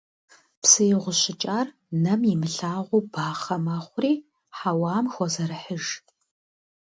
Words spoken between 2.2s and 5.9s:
имылъагъу бахъэ мэхъури хьэуам хозэрыхьыж.